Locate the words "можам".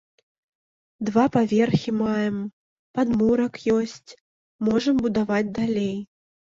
4.71-4.95